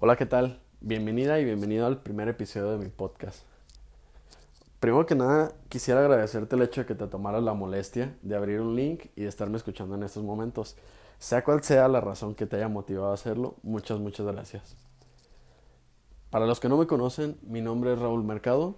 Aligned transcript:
Hola, 0.00 0.14
¿qué 0.14 0.26
tal? 0.26 0.60
Bienvenida 0.80 1.40
y 1.40 1.44
bienvenido 1.44 1.84
al 1.84 2.00
primer 2.00 2.28
episodio 2.28 2.70
de 2.70 2.78
mi 2.78 2.88
podcast. 2.88 3.42
Primero 4.78 5.04
que 5.06 5.16
nada, 5.16 5.50
quisiera 5.68 5.98
agradecerte 5.98 6.54
el 6.54 6.62
hecho 6.62 6.82
de 6.82 6.86
que 6.86 6.94
te 6.94 7.08
tomaras 7.08 7.42
la 7.42 7.52
molestia 7.52 8.16
de 8.22 8.36
abrir 8.36 8.60
un 8.60 8.76
link 8.76 9.06
y 9.16 9.22
de 9.22 9.28
estarme 9.28 9.56
escuchando 9.56 9.96
en 9.96 10.04
estos 10.04 10.22
momentos. 10.22 10.76
Sea 11.18 11.42
cual 11.42 11.64
sea 11.64 11.88
la 11.88 12.00
razón 12.00 12.36
que 12.36 12.46
te 12.46 12.54
haya 12.54 12.68
motivado 12.68 13.10
a 13.10 13.14
hacerlo, 13.14 13.56
muchas, 13.64 13.98
muchas 13.98 14.24
gracias. 14.24 14.76
Para 16.30 16.46
los 16.46 16.60
que 16.60 16.68
no 16.68 16.76
me 16.76 16.86
conocen, 16.86 17.36
mi 17.42 17.60
nombre 17.60 17.92
es 17.92 17.98
Raúl 17.98 18.22
Mercado, 18.22 18.76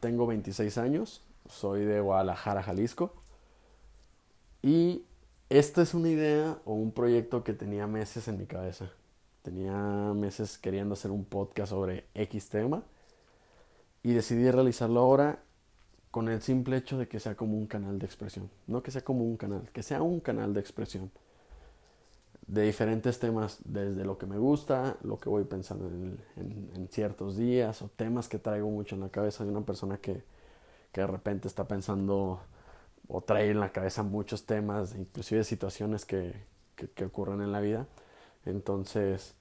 tengo 0.00 0.26
26 0.26 0.76
años, 0.76 1.22
soy 1.48 1.86
de 1.86 2.02
Guadalajara, 2.02 2.62
Jalisco. 2.62 3.14
Y 4.60 5.06
esta 5.48 5.80
es 5.80 5.94
una 5.94 6.10
idea 6.10 6.58
o 6.66 6.74
un 6.74 6.92
proyecto 6.92 7.44
que 7.44 7.54
tenía 7.54 7.86
meses 7.86 8.28
en 8.28 8.36
mi 8.36 8.44
cabeza. 8.44 8.90
Tenía 9.44 9.74
meses 10.14 10.56
queriendo 10.56 10.94
hacer 10.94 11.10
un 11.10 11.26
podcast 11.26 11.68
sobre 11.68 12.06
X 12.14 12.48
tema 12.48 12.82
y 14.02 14.14
decidí 14.14 14.50
realizarlo 14.50 15.00
ahora 15.00 15.38
con 16.10 16.30
el 16.30 16.40
simple 16.40 16.78
hecho 16.78 16.96
de 16.96 17.08
que 17.08 17.20
sea 17.20 17.34
como 17.34 17.58
un 17.58 17.66
canal 17.66 17.98
de 17.98 18.06
expresión. 18.06 18.48
No 18.66 18.82
que 18.82 18.90
sea 18.90 19.04
como 19.04 19.22
un 19.22 19.36
canal, 19.36 19.68
que 19.70 19.82
sea 19.82 20.00
un 20.00 20.20
canal 20.20 20.54
de 20.54 20.60
expresión 20.60 21.10
de 22.46 22.62
diferentes 22.62 23.18
temas, 23.18 23.58
desde 23.66 24.06
lo 24.06 24.16
que 24.16 24.24
me 24.24 24.38
gusta, 24.38 24.96
lo 25.02 25.18
que 25.18 25.28
voy 25.28 25.44
pensando 25.44 25.88
en, 25.88 26.18
en, 26.36 26.88
ciertos 26.88 27.36
días 27.36 27.82
o 27.82 27.90
temas 27.94 28.30
que 28.30 28.38
traigo 28.38 28.70
mucho 28.70 28.94
en 28.94 29.02
la 29.02 29.10
cabeza 29.10 29.44
de 29.44 29.50
una 29.50 29.60
persona 29.60 29.98
que, 29.98 30.22
que 30.90 31.02
de 31.02 31.06
repente 31.06 31.48
está 31.48 31.68
pensando 31.68 32.40
o 33.08 33.20
trae 33.20 33.50
en 33.50 33.60
la 33.60 33.72
cabeza 33.72 34.02
muchos 34.02 34.46
temas, 34.46 34.94
inclusive 34.96 35.44
situaciones 35.44 36.06
que, 36.06 36.32
que, 36.76 36.88
que 36.88 37.04
ocurren 37.04 37.42
en 37.42 37.52
la 37.52 37.60
vida 37.60 37.86
entonces, 38.46 39.34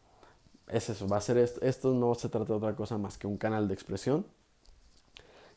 es 0.68 0.90
eso, 0.90 1.08
va 1.08 1.18
a 1.18 1.22
ser 1.22 1.38
esto. 1.38 1.62
Esto 1.62 1.94
no 1.94 2.16
se 2.16 2.30
trata 2.30 2.54
de 2.54 2.54
otra 2.54 2.76
cosa 2.76 2.98
más 2.98 3.18
que 3.18 3.28
un 3.28 3.38
canal 3.38 3.68
de 3.68 3.74
expresión. 3.74 4.26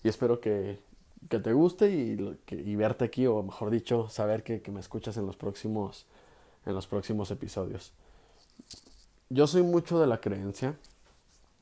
Y 0.02 0.08
espero 0.08 0.40
que, 0.40 0.78
que 1.28 1.38
te 1.38 1.52
guste 1.52 1.90
y, 1.90 2.76
verte 2.76 3.04
aquí, 3.04 3.26
o 3.26 3.42
mejor 3.42 3.70
dicho, 3.70 4.08
saber 4.08 4.42
que, 4.42 4.62
que, 4.62 4.70
me 4.70 4.80
escuchas 4.80 5.16
en 5.16 5.26
los 5.26 5.36
próximos, 5.36 6.06
en 6.64 6.74
los 6.74 6.86
próximos 6.86 7.30
episodios. 7.30 7.92
Yo 9.28 9.46
soy 9.46 9.62
mucho 9.62 10.00
de 10.00 10.06
la 10.06 10.20
creencia 10.20 10.76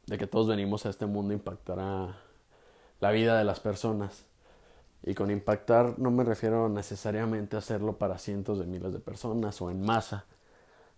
de 0.07 0.19
que 0.19 0.27
todos 0.27 0.49
venimos 0.49 0.85
a 0.85 0.91
este 0.91 1.07
mundo 1.07 1.33
a 1.33 1.35
impactar 1.35 1.79
a 1.81 2.19
la 3.01 3.11
vida 3.11 3.39
de 3.39 3.45
las 3.45 3.61
personas. 3.61 4.25
Y 5.03 5.15
con 5.15 5.31
impactar 5.31 5.99
no 5.99 6.11
me 6.11 6.25
refiero 6.25 6.69
necesariamente 6.69 7.57
a 7.57 7.59
hacerlo 7.59 7.99
para 7.99 8.19
cientos 8.19 8.59
de 8.59 8.67
miles 8.67 8.93
de 8.93 9.01
personas 9.01 9.61
o 9.61 9.71
en 9.71 9.85
masa 9.85 10.25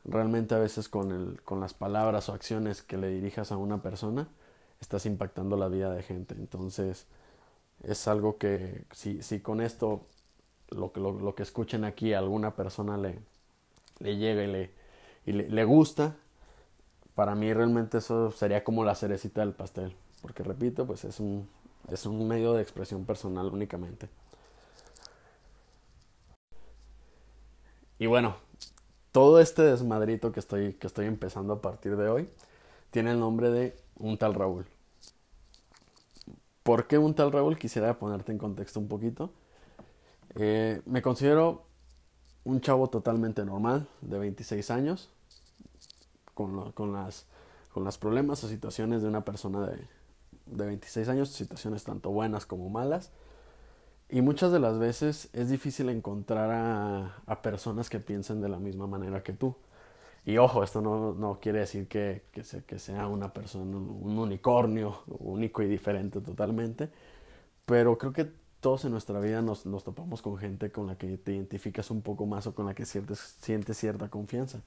realmente 0.06 0.54
a 0.54 0.58
veces 0.58 0.88
con, 0.88 1.12
el, 1.12 1.42
con 1.42 1.60
las 1.60 1.74
palabras 1.74 2.28
o 2.28 2.32
acciones 2.32 2.82
que 2.82 2.96
le 2.96 3.08
dirijas 3.08 3.52
a 3.52 3.56
una 3.56 3.82
persona, 3.82 4.28
estás 4.80 5.06
impactando 5.06 5.56
la 5.56 5.68
vida 5.68 5.92
de 5.92 6.02
gente. 6.02 6.34
Entonces, 6.34 7.06
es 7.82 8.08
algo 8.08 8.38
que 8.38 8.84
si, 8.92 9.22
si 9.22 9.40
con 9.40 9.60
esto 9.60 10.06
lo, 10.70 10.92
lo, 10.96 11.34
que 11.34 11.42
escuchen 11.42 11.84
aquí 11.84 12.12
a 12.12 12.18
alguna 12.18 12.56
persona 12.56 12.96
le, 12.96 13.18
le 14.00 14.16
llega 14.16 14.44
y, 14.44 14.46
le, 14.46 14.70
y 15.26 15.32
le, 15.32 15.48
le, 15.48 15.64
gusta, 15.64 16.16
para 17.14 17.34
mí 17.34 17.52
realmente 17.52 17.98
eso 17.98 18.30
sería 18.30 18.64
como 18.64 18.84
la 18.84 18.94
cerecita 18.94 19.40
del 19.40 19.52
pastel. 19.52 19.94
Porque 20.22 20.42
repito, 20.42 20.86
pues 20.86 21.04
es 21.04 21.20
un, 21.20 21.48
es 21.90 22.06
un 22.06 22.26
medio 22.26 22.54
de 22.54 22.62
expresión 22.62 23.04
personal 23.04 23.46
únicamente. 23.46 24.08
Y 27.98 28.06
bueno, 28.06 28.36
todo 29.16 29.40
este 29.40 29.62
desmadrito 29.62 30.30
que 30.30 30.40
estoy, 30.40 30.74
que 30.74 30.86
estoy 30.86 31.06
empezando 31.06 31.54
a 31.54 31.62
partir 31.62 31.96
de 31.96 32.06
hoy 32.06 32.28
tiene 32.90 33.12
el 33.12 33.18
nombre 33.18 33.48
de 33.48 33.74
un 33.98 34.18
tal 34.18 34.34
Raúl. 34.34 34.66
¿Por 36.62 36.86
qué 36.86 36.98
un 36.98 37.14
tal 37.14 37.32
Raúl? 37.32 37.56
Quisiera 37.56 37.98
ponerte 37.98 38.32
en 38.32 38.36
contexto 38.36 38.78
un 38.78 38.88
poquito. 38.88 39.30
Eh, 40.34 40.82
me 40.84 41.00
considero 41.00 41.62
un 42.44 42.60
chavo 42.60 42.90
totalmente 42.90 43.42
normal, 43.42 43.88
de 44.02 44.18
26 44.18 44.70
años, 44.70 45.08
con, 46.34 46.72
con, 46.72 46.92
las, 46.92 47.24
con 47.72 47.88
problemas 47.98 48.44
o 48.44 48.48
situaciones 48.48 49.00
de 49.00 49.08
una 49.08 49.24
persona 49.24 49.66
de, 49.66 49.78
de 50.44 50.66
26 50.66 51.08
años, 51.08 51.30
situaciones 51.30 51.84
tanto 51.84 52.10
buenas 52.10 52.44
como 52.44 52.68
malas 52.68 53.12
y 54.08 54.20
muchas 54.20 54.52
de 54.52 54.60
las 54.60 54.78
veces 54.78 55.28
es 55.32 55.50
difícil 55.50 55.88
encontrar 55.88 56.50
a, 56.50 57.16
a, 57.26 57.42
personas 57.42 57.90
que 57.90 57.98
piensen 57.98 58.40
de 58.40 58.48
la 58.48 58.58
misma 58.58 58.86
manera 58.86 59.22
que 59.22 59.32
tú. 59.32 59.56
Y 60.24 60.38
ojo, 60.38 60.62
esto 60.62 60.80
no, 60.80 61.14
no 61.14 61.38
quiere 61.40 61.60
decir 61.60 61.88
que, 61.88 62.24
que, 62.32 62.44
se, 62.44 62.64
que, 62.64 62.78
sea 62.78 63.06
una 63.08 63.32
persona, 63.32 63.76
un 63.76 64.18
unicornio, 64.18 65.02
único 65.20 65.62
y 65.62 65.68
diferente 65.68 66.20
totalmente, 66.20 66.90
pero 67.66 67.98
creo 67.98 68.12
que 68.12 68.30
todos 68.60 68.84
en 68.84 68.92
nuestra 68.92 69.20
vida 69.20 69.42
nos, 69.42 69.66
nos 69.66 69.84
topamos 69.84 70.22
con 70.22 70.38
gente 70.38 70.72
con 70.72 70.86
la 70.88 70.96
que 70.98 71.18
te 71.18 71.32
identificas 71.34 71.90
un 71.90 72.02
poco 72.02 72.26
más 72.26 72.46
o 72.46 72.54
con 72.54 72.66
la 72.66 72.74
que 72.74 72.84
sientes, 72.86 73.36
sientes 73.40 73.76
cierta 73.78 74.08
confianza. 74.08 74.62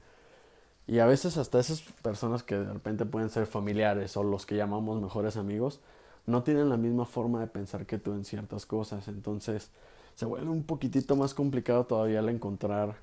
Y 0.86 0.98
a 0.98 1.06
veces 1.06 1.36
hasta 1.36 1.60
esas 1.60 1.82
personas 2.02 2.42
que 2.42 2.56
de 2.56 2.72
repente 2.72 3.04
pueden 3.06 3.30
ser 3.30 3.46
familiares 3.46 4.16
o 4.16 4.22
los 4.24 4.46
que 4.46 4.56
llamamos 4.56 5.00
mejores 5.00 5.36
amigos, 5.36 5.80
no 6.30 6.42
tienen 6.42 6.68
la 6.68 6.76
misma 6.76 7.04
forma 7.06 7.40
de 7.40 7.46
pensar 7.46 7.86
que 7.86 7.98
tú 7.98 8.12
en 8.12 8.24
ciertas 8.24 8.66
cosas. 8.66 9.08
Entonces 9.08 9.70
se 10.14 10.24
vuelve 10.24 10.50
un 10.50 10.62
poquitito 10.62 11.16
más 11.16 11.34
complicado 11.34 11.84
todavía 11.84 12.20
el 12.20 12.28
encontrar 12.28 12.96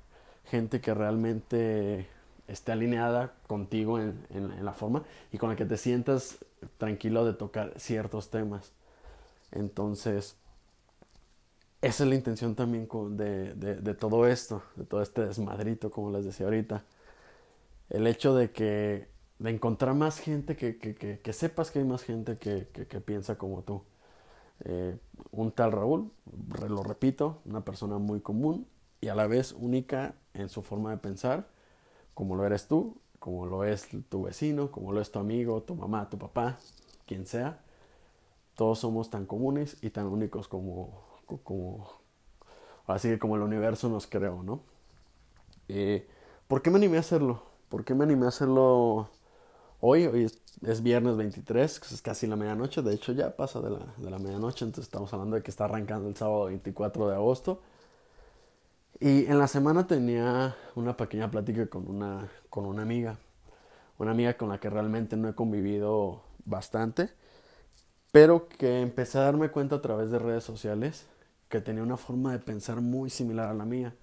gente 0.44 0.80
que 0.80 0.94
realmente 0.94 2.08
esté 2.46 2.72
alineada 2.72 3.34
contigo 3.46 3.98
en, 3.98 4.26
en, 4.30 4.64
la 4.64 4.72
forma 4.72 5.04
y 5.32 5.38
con 5.38 5.50
la 5.50 5.56
que 5.56 5.66
te 5.66 5.76
sientas 5.76 6.38
tranquilo 6.78 7.24
de 7.24 7.34
tocar 7.34 7.74
ciertos 7.76 8.30
temas. 8.30 8.72
Entonces, 9.52 10.36
esa 11.82 12.04
es 12.04 12.08
la 12.08 12.14
intención 12.14 12.54
también 12.54 12.88
de, 13.16 13.54
de, 13.54 13.76
de 13.76 13.94
todo 13.94 14.26
esto, 14.26 14.62
de 14.76 14.84
todo 14.84 15.02
este 15.02 15.26
desmadrito, 15.26 15.90
como 15.90 16.10
les 16.10 16.24
decía 16.24 16.46
ahorita. 16.46 16.82
El 17.90 18.06
hecho 18.06 18.34
de 18.34 18.50
que 18.50 19.08
de 19.38 19.50
encontrar 19.50 19.94
más 19.94 20.18
gente 20.18 20.56
que, 20.56 20.78
que, 20.78 20.94
que, 20.94 21.20
que 21.20 21.32
sepas 21.32 21.70
que 21.70 21.78
hay 21.78 21.84
más 21.84 22.02
gente 22.02 22.36
que, 22.36 23.00
piensa 23.00 23.38
como 23.38 23.62
tú. 23.62 23.82
Eh, 24.64 24.98
un 25.30 25.52
tal 25.52 25.72
Raúl, 25.72 26.10
lo 26.68 26.82
repito, 26.82 27.38
una 27.44 27.64
persona 27.64 27.98
muy 27.98 28.20
común 28.20 28.66
y 29.00 29.08
a 29.08 29.14
la 29.14 29.26
vez 29.26 29.52
única 29.52 30.14
en 30.34 30.48
su 30.48 30.62
forma 30.62 30.90
de 30.90 30.96
pensar, 30.96 31.48
como 32.14 32.34
lo 32.34 32.44
eres 32.44 32.66
tú, 32.66 32.96
como 33.20 33.46
lo 33.46 33.64
es 33.64 33.88
tu 34.08 34.22
vecino, 34.24 34.70
como 34.72 34.92
lo 34.92 35.00
es 35.00 35.12
tu 35.12 35.18
amigo, 35.20 35.62
tu 35.62 35.74
mamá, 35.74 36.10
tu 36.10 36.18
papá, 36.18 36.58
quien 37.06 37.26
sea. 37.26 37.60
Todos 38.56 38.80
somos 38.80 39.10
tan 39.10 39.26
comunes 39.26 39.76
y 39.82 39.90
tan 39.90 40.06
únicos 40.06 40.48
como, 40.48 41.00
como 41.44 41.88
así 42.88 43.18
como 43.18 43.36
el 43.36 43.42
universo 43.42 43.88
nos 43.88 44.06
creó, 44.08 44.42
¿no? 44.42 44.62
Eh, 45.68 46.08
¿Por 46.48 46.62
qué 46.62 46.70
me 46.70 46.78
animé 46.78 46.96
a 46.96 47.00
hacerlo? 47.00 47.42
¿Por 47.68 47.84
qué 47.84 47.94
me 47.94 48.04
animé 48.04 48.26
a 48.26 48.28
hacerlo 48.30 49.10
hoy, 49.80 50.06
hoy 50.06 50.30
es, 50.62 50.82
viernes 50.82 51.16
23, 51.16 51.80
es 51.92 52.02
casi 52.02 52.26
la 52.26 52.36
medianoche, 52.36 52.82
de 52.82 52.94
hecho 52.94 53.12
ya 53.12 53.36
pasa 53.36 53.60
de 53.60 53.70
la, 53.70 53.86
de 53.96 54.10
la 54.10 54.18
medianoche, 54.18 54.64
entonces 54.64 54.86
estamos 54.86 55.12
hablando 55.12 55.36
de 55.36 55.42
que 55.42 55.50
está 55.50 55.64
arrancando 55.64 56.08
el 56.08 56.16
sábado 56.16 56.46
24 56.46 57.08
de 57.08 57.14
agosto. 57.14 57.60
Y 59.00 59.26
en 59.26 59.38
la 59.38 59.46
semana 59.46 59.86
tenía 59.86 60.56
una 60.74 60.96
pequeña 60.96 61.30
plática 61.30 61.66
con 61.68 61.88
una, 61.88 62.28
con 62.50 62.66
una 62.66 62.82
amiga, 62.82 63.16
una 63.98 64.10
amiga 64.10 64.36
con 64.36 64.48
la 64.48 64.58
que 64.58 64.68
realmente 64.70 65.16
no 65.16 65.28
he 65.28 65.34
convivido 65.34 66.22
bastante, 66.44 67.10
pero 68.10 68.48
que 68.48 68.80
empecé 68.80 69.18
a 69.18 69.22
darme 69.22 69.50
cuenta 69.50 69.76
a 69.76 69.82
través 69.82 70.10
de 70.10 70.18
redes 70.18 70.42
sociales 70.42 71.06
que 71.48 71.60
tenía 71.60 71.82
una 71.82 71.96
forma 71.96 72.32
de 72.32 72.40
pensar 72.40 72.80
muy 72.80 73.10
similar 73.10 73.48
a 73.48 73.54
la 73.54 73.64
mía. 73.64 73.94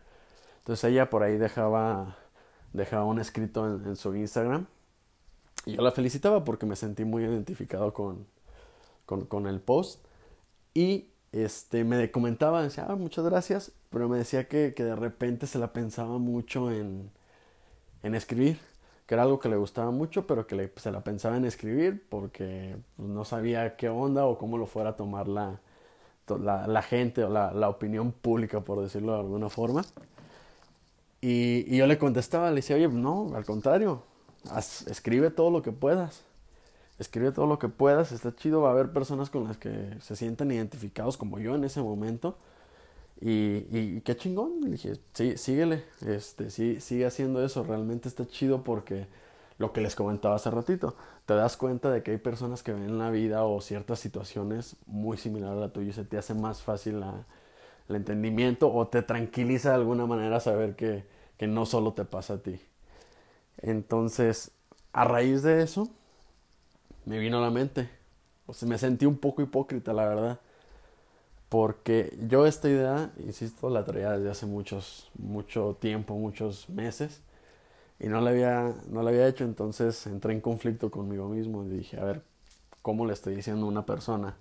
Entonces 0.59 0.85
ella 0.85 1.09
por 1.09 1.23
ahí 1.23 1.37
dejaba, 1.37 2.17
dejaba 2.71 3.03
un 3.05 3.19
escrito 3.19 3.67
en 3.67 3.95
su 3.97 4.15
Instagram 4.15 4.67
y 5.65 5.73
yo 5.73 5.81
la 5.81 5.91
felicitaba 5.91 6.43
porque 6.43 6.65
me 6.65 6.75
sentí 6.75 7.05
muy 7.05 7.23
identificado 7.23 7.93
con, 7.93 8.25
con, 9.05 9.47
el 9.47 9.59
post. 9.59 10.05
Y 10.73 11.07
este, 11.31 11.83
me 11.83 12.11
comentaba, 12.11 12.61
decía, 12.61 12.85
ah, 12.87 12.95
muchas 12.95 13.25
gracias, 13.25 13.71
pero 13.89 14.07
me 14.07 14.17
decía 14.17 14.47
que, 14.47 14.73
que 14.75 14.83
de 14.83 14.95
repente 14.95 15.47
se 15.47 15.59
la 15.59 15.73
pensaba 15.73 16.17
mucho 16.17 16.71
en, 16.71 17.09
en, 18.03 18.15
escribir, 18.15 18.59
que 19.07 19.15
era 19.15 19.23
algo 19.23 19.39
que 19.39 19.49
le 19.49 19.55
gustaba 19.57 19.91
mucho, 19.91 20.27
pero 20.27 20.47
que 20.47 20.71
se 20.75 20.91
la 20.91 21.03
pensaba 21.03 21.37
en 21.37 21.45
escribir 21.45 22.03
porque 22.09 22.77
pues, 22.97 23.09
no 23.09 23.25
sabía 23.25 23.75
qué 23.75 23.89
onda 23.89 24.25
o 24.25 24.37
cómo 24.37 24.57
lo 24.57 24.67
fuera 24.67 24.91
a 24.91 24.95
tomar 24.95 25.27
la, 25.27 25.59
la, 26.27 26.81
gente 26.83 27.23
o 27.23 27.29
la, 27.29 27.53
la, 27.53 27.69
opinión 27.69 28.11
pública, 28.11 28.61
por 28.61 28.81
decirlo 28.81 29.13
de 29.13 29.19
alguna 29.19 29.49
forma. 29.49 29.83
Y, 31.21 31.65
y 31.73 31.77
yo 31.77 31.87
le 31.87 31.97
contestaba, 31.97 32.49
le 32.49 32.57
decía, 32.57 32.75
oye, 32.75 32.87
no, 32.87 33.31
al 33.35 33.45
contrario, 33.45 34.03
escribe 34.87 35.29
todo 35.29 35.51
lo 35.51 35.61
que 35.61 35.71
puedas. 35.71 36.23
Escribe 36.97 37.31
todo 37.31 37.45
lo 37.45 37.59
que 37.59 37.67
puedas, 37.67 38.11
está 38.13 38.33
chido, 38.33 38.61
va 38.61 38.69
a 38.69 38.71
haber 38.71 38.93
personas 38.93 39.29
con 39.29 39.43
las 39.43 39.57
que 39.57 39.97
se 39.99 40.15
sientan 40.15 40.51
identificados 40.51 41.17
como 41.17 41.39
yo 41.39 41.55
en 41.55 41.65
ese 41.65 41.81
momento. 41.81 42.37
Y, 43.19 43.65
y, 43.71 44.01
qué 44.03 44.15
chingón, 44.15 44.61
dije, 44.61 44.93
sí, 45.13 45.37
síguele, 45.37 45.83
este, 46.05 46.49
sí, 46.49 46.79
sigue 46.81 47.05
haciendo 47.05 47.43
eso, 47.43 47.63
realmente 47.63 48.09
está 48.09 48.25
chido 48.27 48.63
porque 48.63 49.07
lo 49.57 49.71
que 49.73 49.81
les 49.81 49.95
comentaba 49.95 50.35
hace 50.35 50.51
ratito. 50.51 50.95
Te 51.25 51.33
das 51.33 51.57
cuenta 51.57 51.89
de 51.91 52.03
que 52.03 52.11
hay 52.11 52.17
personas 52.17 52.63
que 52.63 52.73
ven 52.73 52.97
la 52.97 53.09
vida 53.09 53.43
o 53.45 53.61
ciertas 53.61 53.99
situaciones 53.99 54.75
muy 54.85 55.17
similares 55.17 55.57
a 55.57 55.61
la 55.61 55.73
tuya 55.73 55.89
y 55.89 55.93
se 55.93 56.03
te 56.03 56.17
hace 56.17 56.33
más 56.33 56.61
fácil 56.61 57.03
el 57.89 57.95
entendimiento 57.95 58.71
o 58.73 58.87
te 58.87 59.01
tranquiliza 59.01 59.69
de 59.69 59.75
alguna 59.75 60.05
manera 60.05 60.39
saber 60.39 60.75
que, 60.75 61.05
que 61.37 61.47
no 61.47 61.65
solo 61.65 61.93
te 61.93 62.05
pasa 62.05 62.35
a 62.35 62.37
ti. 62.39 62.59
Entonces, 63.57 64.51
a 64.93 65.05
raíz 65.05 65.43
de 65.43 65.63
eso, 65.63 65.89
me 67.05 67.19
vino 67.19 67.37
a 67.39 67.41
la 67.41 67.51
mente. 67.51 67.89
O 68.47 68.53
sea, 68.53 68.67
me 68.67 68.77
sentí 68.77 69.05
un 69.05 69.17
poco 69.17 69.41
hipócrita, 69.41 69.93
la 69.93 70.07
verdad. 70.07 70.39
Porque 71.49 72.17
yo 72.27 72.45
esta 72.45 72.69
idea, 72.69 73.11
insisto, 73.19 73.69
la 73.69 73.85
traía 73.85 74.11
desde 74.11 74.29
hace 74.31 74.45
muchos, 74.45 75.09
mucho 75.17 75.77
tiempo, 75.79 76.15
muchos 76.15 76.69
meses 76.69 77.21
y 77.99 78.07
no 78.07 78.21
la 78.21 78.31
había, 78.31 78.73
no 78.89 79.03
la 79.03 79.09
había 79.09 79.27
hecho, 79.27 79.43
entonces 79.45 80.05
entré 80.07 80.33
en 80.33 80.41
conflicto 80.41 80.91
conmigo 80.91 81.29
mismo 81.29 81.63
y 81.63 81.69
dije, 81.69 81.99
a 81.99 82.03
ver, 82.03 82.21
¿cómo 82.81 83.05
le 83.05 83.13
estoy 83.13 83.35
diciendo 83.35 83.65
a 83.65 83.69
una 83.69 83.85
persona 83.85 84.35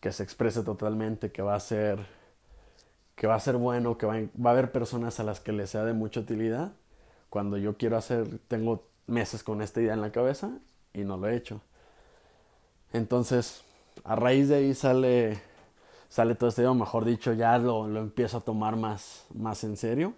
que 0.00 0.12
se 0.12 0.22
exprese 0.22 0.62
totalmente, 0.62 1.32
que 1.32 1.42
va 1.42 1.54
a 1.56 1.60
ser, 1.60 1.98
que 3.16 3.26
va 3.26 3.34
a 3.34 3.40
ser 3.40 3.56
bueno, 3.56 3.98
que 3.98 4.06
va, 4.06 4.14
va 4.14 4.50
a 4.50 4.52
haber 4.52 4.72
personas 4.72 5.18
a 5.20 5.24
las 5.24 5.40
que 5.40 5.52
le 5.52 5.66
sea 5.66 5.84
de 5.84 5.92
mucha 5.92 6.20
utilidad, 6.20 6.72
cuando 7.36 7.58
yo 7.58 7.76
quiero 7.76 7.98
hacer, 7.98 8.38
tengo 8.48 8.88
meses 9.06 9.42
con 9.42 9.60
esta 9.60 9.82
idea 9.82 9.92
en 9.92 10.00
la 10.00 10.10
cabeza 10.10 10.52
y 10.94 11.04
no 11.04 11.18
lo 11.18 11.28
he 11.28 11.36
hecho. 11.36 11.60
Entonces, 12.94 13.62
a 14.04 14.16
raíz 14.16 14.48
de 14.48 14.54
ahí 14.54 14.72
sale, 14.72 15.42
sale 16.08 16.34
todo 16.34 16.48
este 16.48 16.62
video, 16.62 16.74
mejor 16.74 17.04
dicho, 17.04 17.34
ya 17.34 17.58
lo, 17.58 17.88
lo 17.88 18.00
empiezo 18.00 18.38
a 18.38 18.40
tomar 18.40 18.76
más, 18.76 19.26
más 19.34 19.64
en 19.64 19.76
serio. 19.76 20.14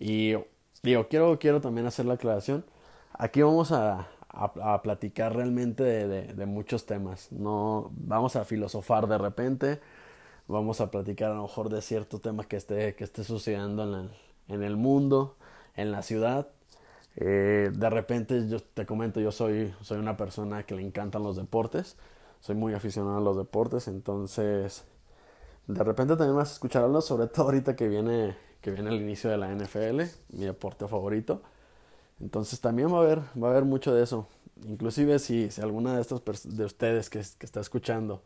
Y 0.00 0.34
digo, 0.82 1.06
quiero, 1.08 1.38
quiero 1.38 1.60
también 1.60 1.86
hacer 1.86 2.06
la 2.06 2.14
aclaración. 2.14 2.64
Aquí 3.12 3.42
vamos 3.42 3.70
a, 3.70 4.08
a, 4.30 4.82
platicar 4.82 5.36
realmente 5.36 5.84
de, 5.84 6.34
de, 6.34 6.46
muchos 6.46 6.86
temas. 6.86 7.30
No 7.30 7.92
vamos 7.92 8.34
a 8.34 8.44
filosofar 8.44 9.06
de 9.06 9.16
repente. 9.16 9.80
Vamos 10.48 10.80
a 10.80 10.90
platicar 10.90 11.30
a 11.30 11.34
lo 11.34 11.42
mejor 11.42 11.68
de 11.68 11.82
cierto 11.82 12.18
tema 12.18 12.42
que 12.42 12.56
esté, 12.56 12.96
que 12.96 13.04
esté 13.04 13.22
sucediendo 13.22 13.84
en 13.84 13.94
el, 13.94 14.10
en 14.48 14.62
el 14.64 14.76
mundo, 14.76 15.36
en 15.78 15.92
la 15.92 16.02
ciudad. 16.02 16.48
Eh, 17.16 17.70
de 17.72 17.90
repente, 17.90 18.48
yo 18.48 18.60
te 18.60 18.86
comento, 18.86 19.20
yo 19.20 19.32
soy, 19.32 19.74
soy 19.80 19.98
una 19.98 20.16
persona 20.16 20.64
que 20.64 20.74
le 20.74 20.82
encantan 20.82 21.22
los 21.22 21.36
deportes. 21.36 21.96
Soy 22.40 22.54
muy 22.54 22.74
aficionado 22.74 23.18
a 23.18 23.20
los 23.20 23.36
deportes, 23.36 23.88
entonces 23.88 24.84
de 25.66 25.84
repente 25.84 26.16
también 26.16 26.36
vas 26.36 26.50
a 26.50 26.52
escuchar 26.54 26.88
sobre 27.02 27.26
todo 27.26 27.46
ahorita 27.46 27.76
que 27.76 27.88
viene 27.88 28.36
que 28.60 28.70
viene 28.70 28.90
el 28.90 29.00
inicio 29.00 29.30
de 29.30 29.36
la 29.36 29.52
NFL, 29.54 30.02
mi 30.36 30.44
deporte 30.44 30.88
favorito. 30.88 31.42
Entonces 32.20 32.60
también 32.60 32.92
va 32.92 32.98
a 32.98 33.02
haber, 33.02 33.20
va 33.40 33.48
a 33.48 33.50
haber 33.52 33.64
mucho 33.64 33.94
de 33.94 34.02
eso. 34.02 34.28
Inclusive 34.66 35.18
si, 35.18 35.50
si 35.50 35.60
alguna 35.60 35.94
de 35.94 36.02
estas 36.02 36.22
de 36.56 36.64
ustedes 36.64 37.10
que 37.10 37.20
está 37.20 37.60
escuchando 37.60 38.22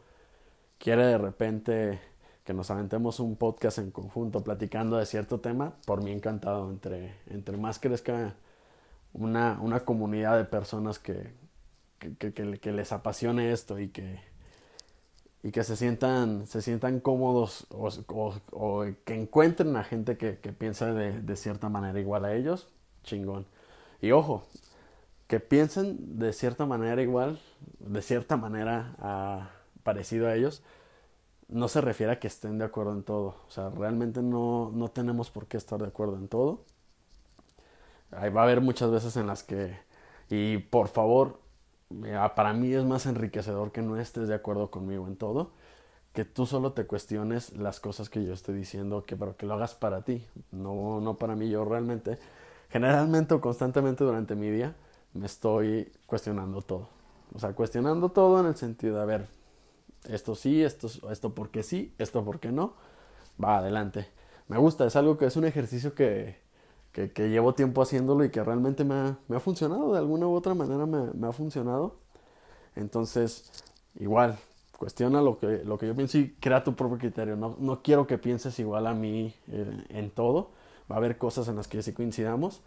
quiere 0.79 1.05
de 1.07 1.19
repente 1.19 2.01
que 2.45 2.55
nos 2.55 2.71
aventemos 2.71 3.21
un 3.21 3.37
podcast 3.37 3.79
en 3.79 3.91
conjunto 3.91 4.43
platicando 4.43 4.97
de 4.97 5.07
cierto 5.07 5.41
tema, 5.41 5.75
por 5.87 6.03
mí 6.03 6.11
encantado. 6.11 6.71
Entre, 6.71 7.15
entre 7.29 7.57
más 7.57 7.79
crezca 7.79 8.35
una, 9.13 9.61
una 9.61 9.81
comunidad 9.81 10.37
de 10.37 10.45
personas 10.45 10.99
que, 10.99 11.33
que, 11.99 12.33
que 12.33 12.73
les 12.73 12.93
apasione 12.93 13.53
esto 13.53 13.79
y 13.79 13.89
que, 13.89 14.21
y 15.43 15.51
que 15.51 15.65
se 15.65 15.77
sientan, 15.77 16.47
se 16.47 16.63
sientan 16.63 17.01
cómodos 17.01 17.67
o, 17.71 17.89
o, 18.53 18.85
que 19.05 19.15
encuentren 19.15 19.77
a 19.77 19.85
gente 19.85 20.17
que, 20.17 20.39
que 20.39 20.53
piensa 20.53 20.93
de, 20.93 21.21
de, 21.21 21.37
cierta 21.37 21.69
manera 21.69 21.99
igual 21.99 22.25
a 22.25 22.35
ellos, 22.35 22.69
chingón. 23.03 23.47
Y 24.01 24.13
ojo, 24.13 24.47
que 25.27 25.41
piensen 25.41 26.19
de 26.19 26.33
cierta 26.33 26.65
manera 26.65 27.03
igual, 27.03 27.41
de 27.81 28.03
cierta 28.03 28.37
manera 28.37 28.95
a, 28.99 29.51
parecido 29.83 30.29
a 30.29 30.35
ellos, 30.35 30.63
no 31.53 31.69
se 31.69 31.81
refiere 31.81 32.13
a 32.13 32.19
que 32.21 32.27
estén 32.29 32.59
de 32.59 32.65
acuerdo 32.65 32.93
en 32.93 33.03
todo. 33.03 33.37
O 33.47 33.51
sea, 33.51 33.71
realmente 33.71 34.23
no, 34.23 34.71
no 34.75 34.89
tenemos 34.89 35.31
por 35.31 35.47
qué 35.47 35.57
estar 35.57 35.81
de 35.81 35.89
acuerdo 35.89 36.17
en 36.17 36.29
todo. 36.29 36.61
Ahí 38.11 38.31
va 38.31 38.43
a 38.43 38.45
haber 38.45 38.61
muchas 38.61 38.91
veces 38.91 39.17
en 39.17 39.27
las 39.27 39.43
que, 39.43 39.79
y 40.29 40.59
por 40.59 40.89
favor, 40.89 41.39
para 42.35 42.53
mí 42.53 42.73
es 42.73 42.85
más 42.85 43.07
enriquecedor 43.07 43.73
que 43.73 43.83
no 43.83 43.97
estés 43.99 44.29
de 44.29 44.35
acuerdo 44.35 44.71
conmigo 44.71 45.07
en 45.07 45.17
todo, 45.17 45.51
que 46.13 46.25
tú 46.25 46.47
solo 46.47 46.73
te 46.73 46.87
cuestiones 46.87 47.57
las 47.57 47.81
cosas 47.81 48.11
que 48.11 48.25
yo 48.25 48.35
estoy 48.35 48.55
diciendo, 48.55 49.05
que 49.05 49.17
pero 49.17 49.37
que 49.37 49.47
lo 49.47 49.55
hagas 49.55 49.75
para 49.75 50.03
ti, 50.03 50.27
no, 50.51 51.01
no 51.01 51.17
para 51.17 51.37
mí. 51.37 51.49
Yo 51.51 51.65
realmente, 51.65 52.19
generalmente 52.71 53.35
o 53.35 53.41
constantemente 53.41 54.05
durante 54.05 54.35
mi 54.35 54.51
día, 54.51 54.75
me 55.15 55.27
estoy 55.27 55.91
cuestionando 56.07 56.63
todo. 56.63 56.89
O 57.35 57.39
sea, 57.39 57.55
cuestionando 57.55 58.11
todo 58.11 58.41
en 58.41 58.47
el 58.47 58.57
sentido 58.57 58.97
de, 58.97 59.03
a 59.03 59.07
ver, 59.07 59.29
esto 60.09 60.35
sí, 60.35 60.63
esto, 60.63 60.89
esto 61.11 61.35
porque 61.35 61.63
sí, 61.63 61.95
esto 61.99 62.25
porque 62.25 62.51
no, 62.51 62.75
va 63.43 63.59
adelante. 63.59 64.07
Me 64.49 64.59
gusta, 64.59 64.87
es 64.87 64.97
algo 64.97 65.19
que 65.19 65.27
es 65.27 65.37
un 65.37 65.45
ejercicio 65.45 65.95
que, 65.95 66.37
que, 66.93 67.29
llevo 67.31 67.55
tiempo 67.55 67.83
haciéndolo 67.83 68.25
y 68.25 68.31
que 68.31 68.43
realmente 68.43 68.85
me 68.85 68.95
ha, 68.95 69.19
me 69.29 69.37
ha 69.37 69.41
funcionado, 69.41 69.93
de 69.93 69.99
alguna 69.99 70.27
u 70.27 70.35
otra 70.35 70.55
manera 70.55 70.87
me, 70.87 71.13
me, 71.15 71.27
ha 71.27 71.33
funcionado. 71.33 71.97
Entonces, 72.77 73.51
igual, 73.99 74.39
cuestiona 74.79 75.23
lo 75.23 75.39
que, 75.39 75.63
lo 75.65 75.79
que 75.79 75.87
yo 75.87 75.95
pienso 75.95 76.19
y 76.19 76.31
crea 76.41 76.65
tu 76.65 76.75
propio 76.75 76.99
criterio. 76.99 77.37
No, 77.37 77.57
no 77.59 77.83
quiero 77.83 78.07
que 78.07 78.19
pienses 78.19 78.59
igual 78.59 78.87
a 78.87 78.95
mí 78.95 79.35
eh, 79.49 79.85
en 79.91 80.11
todo. 80.11 80.51
Va 80.91 80.97
a 80.97 80.99
haber 80.99 81.17
cosas 81.19 81.49
en 81.49 81.57
las 81.57 81.69
que 81.69 81.83
sí 81.83 81.93
coincidamos, 81.93 82.61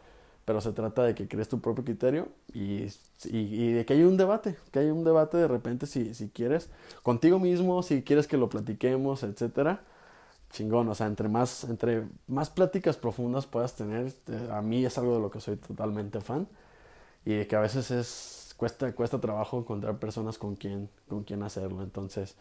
pero 0.46 0.62
se 0.62 0.72
trata 0.72 1.04
de 1.04 1.16
que 1.16 1.28
crees 1.28 1.50
tu 1.50 1.60
propio 1.60 1.84
criterio 1.84 2.28
y, 2.54 2.88
y, 3.26 3.72
de 3.74 3.86
que 3.86 3.94
haya 3.94 4.08
un 4.08 4.18
debate, 4.18 4.56
que 4.72 4.80
haya 4.80 4.94
un 4.94 5.04
debate 5.04 5.38
de 5.38 5.48
repente 5.48 5.88
si, 5.88 6.14
si 6.14 6.30
quieres, 6.30 6.70
contigo 7.04 7.40
mismo, 7.40 7.82
si 7.84 8.04
quieres 8.04 8.28
que 8.28 8.38
lo 8.38 8.50
platiquemos, 8.50 9.24
etcétera 9.24 9.82
chingón, 10.56 10.88
o 10.88 10.96
sea, 10.96 11.08
entre 11.08 11.28
más, 11.28 11.66
entre 11.66 12.04
más 12.28 12.50
pláticas 12.50 12.96
profundas 12.98 13.46
puedas 13.46 13.76
tener, 13.76 14.06
este, 14.06 14.52
a 14.52 14.62
mí 14.62 14.86
es 14.86 14.98
algo 14.98 15.16
de 15.16 15.22
lo 15.22 15.30
que 15.30 15.42
soy 15.42 15.58
totalmente 15.58 16.22
fan 16.22 16.48
y 17.26 17.46
que 17.46 17.56
a 17.56 17.60
veces 17.60 17.92
es, 17.92 18.56
cuesta, 18.58 18.94
cuesta 18.94 19.20
trabajo 19.20 19.60
encontrar 19.60 19.98
personas 20.00 20.38
con 20.38 20.56
quien, 20.56 20.90
con 21.10 21.24
quien 21.24 21.44
hacerlo, 21.44 21.84
entonces 21.84 22.36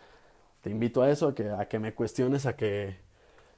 te 0.62 0.70
invito 0.70 1.02
a 1.02 1.10
eso, 1.10 1.28
a 1.28 1.34
que, 1.34 1.50
a 1.50 1.66
que 1.68 1.78
me 1.78 1.94
cuestiones, 1.94 2.46
a 2.46 2.56
que, 2.56 2.96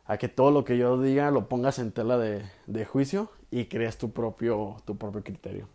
a 0.06 0.18
que 0.18 0.28
todo 0.28 0.50
lo 0.50 0.64
que 0.64 0.78
yo 0.78 1.00
diga 1.00 1.30
lo 1.30 1.48
pongas 1.48 1.78
en 1.78 1.92
tela 1.92 2.18
de, 2.18 2.48
de 2.66 2.84
juicio 2.84 3.30
y 3.50 3.66
crees 3.66 3.98
tu 3.98 4.12
propio, 4.12 4.76
tu 4.84 4.96
propio 4.96 5.22
criterio. 5.22 5.68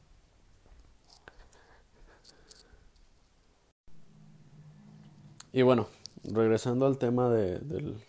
Y 5.54 5.64
bueno, 5.64 5.88
regresando 6.24 6.86
al 6.86 6.98
tema 6.98 7.30
de, 7.30 7.60
del, 7.60 8.02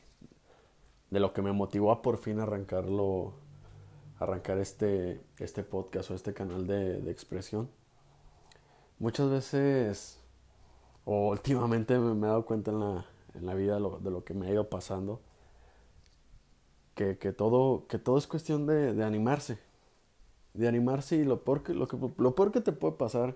de 1.11 1.21
lo 1.21 1.33
que 1.33 1.43
me 1.43 1.53
motivó 1.53 1.91
a 1.91 2.01
por 2.01 2.19
fin 2.19 2.39
arrancarlo, 2.39 3.35
arrancar 4.19 4.59
este, 4.59 5.21
este 5.39 5.65
podcast 5.65 6.11
o 6.11 6.15
este 6.15 6.33
canal 6.33 6.67
de, 6.67 7.01
de 7.01 7.11
expresión. 7.11 7.69
Muchas 8.99 9.29
veces, 9.29 10.21
o 11.05 11.31
últimamente 11.31 11.99
me, 11.99 12.27
he 12.27 12.31
dado 12.31 12.45
cuenta 12.47 12.71
en 12.71 12.79
la, 12.79 13.07
en 13.35 13.47
la 13.47 13.55
vida 13.55 13.75
de 13.75 13.81
lo, 13.81 13.99
de 13.99 14.11
lo, 14.11 14.25
que 14.25 14.35
me 14.35 14.47
ha 14.47 14.51
ido 14.51 14.71
pasando, 14.71 15.21
que, 16.95 17.19
que, 17.19 17.33
todo, 17.33 17.87
que 17.89 17.99
todo 17.99 18.19
es 18.19 18.27
cuestión 18.27 18.67
de, 18.67 18.95
de 18.95 19.05
animarse. 19.05 19.59
De 20.55 20.69
animarse 20.69 21.17
y 21.17 21.25
lo 21.25 21.43
peor, 21.45 21.63
que, 21.63 21.75
lo, 21.75 21.89
que, 21.89 21.97
lo 22.19 22.35
peor 22.35 22.53
que 22.53 22.61
te 22.61 22.73
puede 22.73 22.95
pasar 22.95 23.35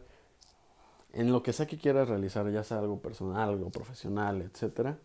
en 1.13 1.33
lo 1.33 1.43
que 1.43 1.53
sea 1.53 1.67
que 1.67 1.79
quieras 1.79 2.09
realizar, 2.09 2.51
ya 2.51 2.63
sea 2.63 2.79
algo 2.79 3.01
personal, 3.01 3.49
algo 3.49 3.71
profesional, 3.71 4.43
etcétera, 4.43 4.99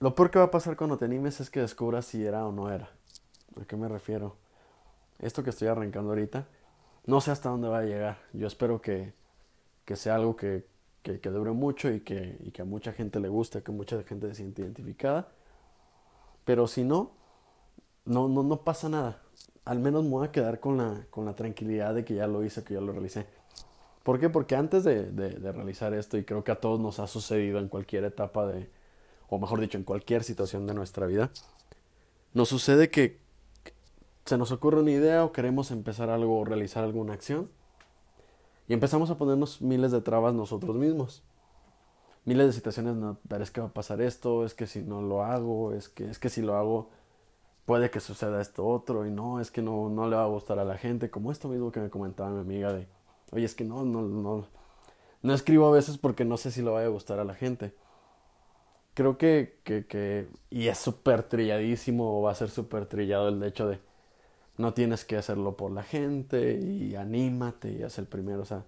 lo 0.00 0.14
peor 0.14 0.30
que 0.30 0.38
va 0.38 0.46
a 0.46 0.50
pasar 0.50 0.76
cuando 0.76 0.96
te 0.96 1.04
animes 1.04 1.40
es 1.40 1.50
que 1.50 1.60
descubras 1.60 2.06
si 2.06 2.24
era 2.24 2.46
o 2.46 2.52
no 2.52 2.72
era. 2.72 2.88
¿A 3.60 3.64
qué 3.66 3.76
me 3.76 3.86
refiero? 3.86 4.36
Esto 5.18 5.44
que 5.44 5.50
estoy 5.50 5.68
arrancando 5.68 6.10
ahorita, 6.10 6.46
no 7.04 7.20
sé 7.20 7.30
hasta 7.30 7.50
dónde 7.50 7.68
va 7.68 7.80
a 7.80 7.82
llegar. 7.82 8.18
Yo 8.32 8.46
espero 8.46 8.80
que, 8.80 9.12
que 9.84 9.96
sea 9.96 10.14
algo 10.14 10.36
que, 10.36 10.64
que, 11.02 11.20
que, 11.20 11.28
dure 11.28 11.50
mucho 11.50 11.92
y 11.92 12.00
que, 12.00 12.38
y 12.40 12.50
que 12.50 12.62
a 12.62 12.64
mucha 12.64 12.92
gente 12.94 13.20
le 13.20 13.28
guste, 13.28 13.62
que 13.62 13.72
mucha 13.72 14.02
gente 14.04 14.28
se 14.28 14.36
siente 14.36 14.62
identificada. 14.62 15.28
Pero 16.44 16.66
si 16.66 16.84
no, 16.84 17.12
no, 18.04 18.28
no, 18.28 18.42
no 18.42 18.62
pasa 18.62 18.88
nada. 18.88 19.22
Al 19.64 19.78
menos 19.78 20.04
me 20.04 20.10
voy 20.10 20.26
a 20.26 20.32
quedar 20.32 20.60
con 20.60 20.78
la, 20.78 21.06
con 21.10 21.24
la 21.24 21.34
tranquilidad 21.34 21.94
de 21.94 22.04
que 22.04 22.14
ya 22.14 22.26
lo 22.26 22.44
hice, 22.44 22.64
que 22.64 22.74
ya 22.74 22.80
lo 22.80 22.92
realicé. 22.92 23.26
¿Por 24.02 24.18
qué? 24.18 24.30
Porque 24.30 24.56
antes 24.56 24.82
de, 24.84 25.04
de, 25.10 25.52
realizar 25.52 25.92
esto, 25.92 26.16
y 26.16 26.24
creo 26.24 26.42
que 26.42 26.52
a 26.52 26.60
todos 26.60 26.80
nos 26.80 26.98
ha 26.98 27.06
sucedido 27.06 27.58
en 27.58 27.68
cualquier 27.68 28.04
etapa 28.04 28.46
de, 28.46 28.70
o 29.28 29.38
mejor 29.38 29.60
dicho, 29.60 29.76
en 29.76 29.84
cualquier 29.84 30.24
situación 30.24 30.66
de 30.66 30.74
nuestra 30.74 31.06
vida, 31.06 31.30
nos 32.32 32.48
sucede 32.48 32.90
que 32.90 33.18
se 34.24 34.38
nos 34.38 34.52
ocurre 34.52 34.80
una 34.80 34.90
idea 34.90 35.24
o 35.24 35.32
queremos 35.32 35.70
empezar 35.70 36.08
algo 36.08 36.40
o 36.40 36.44
realizar 36.44 36.84
alguna 36.84 37.12
acción 37.12 37.50
y 38.68 38.72
empezamos 38.72 39.10
a 39.10 39.18
ponernos 39.18 39.60
miles 39.60 39.90
de 39.90 40.00
trabas 40.00 40.32
nosotros 40.32 40.76
mismos. 40.76 41.22
Miles 42.24 42.46
de 42.48 42.52
situaciones, 42.52 42.96
no, 42.96 43.18
pero 43.28 43.42
es 43.42 43.50
que 43.50 43.60
va 43.60 43.68
a 43.68 43.72
pasar 43.72 44.00
esto, 44.00 44.44
es 44.44 44.54
que 44.54 44.66
si 44.66 44.82
no 44.82 45.02
lo 45.02 45.24
hago, 45.24 45.72
es 45.72 45.88
que, 45.88 46.10
es 46.10 46.18
que 46.18 46.28
si 46.28 46.42
lo 46.42 46.56
hago, 46.56 46.90
puede 47.64 47.90
que 47.90 48.00
suceda 48.00 48.40
esto 48.40 48.66
otro 48.66 49.06
y 49.06 49.10
no, 49.10 49.40
es 49.40 49.50
que 49.50 49.62
no, 49.62 49.88
no 49.88 50.08
le 50.08 50.16
va 50.16 50.24
a 50.24 50.26
gustar 50.26 50.58
a 50.58 50.64
la 50.64 50.76
gente, 50.76 51.10
como 51.10 51.32
esto 51.32 51.48
mismo 51.48 51.72
que 51.72 51.80
me 51.80 51.90
comentaba 51.90 52.30
mi 52.30 52.40
amiga 52.40 52.72
de, 52.72 52.86
oye, 53.32 53.44
es 53.44 53.54
que 53.54 53.64
no, 53.64 53.84
no, 53.84 54.02
no, 54.02 54.46
no 55.22 55.34
escribo 55.34 55.66
a 55.66 55.70
veces 55.70 55.98
porque 55.98 56.24
no 56.24 56.36
sé 56.36 56.50
si 56.50 56.62
le 56.62 56.70
vaya 56.70 56.86
a 56.86 56.90
gustar 56.90 57.18
a 57.20 57.24
la 57.24 57.34
gente. 57.34 57.74
Creo 58.94 59.16
que, 59.18 59.60
que, 59.64 59.86
que 59.86 60.28
y 60.50 60.68
es 60.68 60.78
súper 60.78 61.22
trilladísimo, 61.22 62.18
o 62.18 62.22
va 62.22 62.32
a 62.32 62.34
ser 62.34 62.50
súper 62.50 62.86
trillado 62.86 63.28
el 63.28 63.42
hecho 63.42 63.68
de, 63.68 63.80
no 64.58 64.74
tienes 64.74 65.04
que 65.04 65.16
hacerlo 65.16 65.56
por 65.56 65.70
la 65.72 65.82
gente 65.82 66.58
y 66.58 66.94
anímate 66.96 67.72
y 67.72 67.82
haz 67.82 67.98
el 67.98 68.06
primero, 68.06 68.42
o 68.42 68.44
sea, 68.44 68.64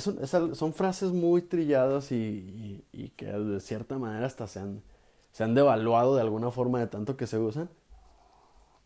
son 0.00 0.72
frases 0.74 1.12
muy 1.12 1.42
trilladas 1.42 2.12
y, 2.12 2.84
y, 2.92 3.10
que 3.10 3.26
de 3.26 3.60
cierta 3.60 3.98
manera 3.98 4.26
hasta 4.26 4.46
se 4.46 4.60
han, 4.60 4.82
se 5.32 5.44
han 5.44 5.54
devaluado 5.54 6.16
de 6.16 6.22
alguna 6.22 6.50
forma 6.50 6.80
de 6.80 6.86
tanto 6.86 7.16
que 7.16 7.26
se 7.26 7.38
usan. 7.38 7.68